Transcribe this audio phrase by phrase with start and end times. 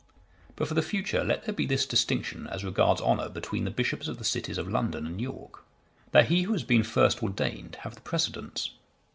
[0.55, 4.07] But for the future let there be this distinction as regards honour between the bishops
[4.07, 5.63] of the cities of London and York,
[6.11, 8.71] that he who has been first ordained have the precedence.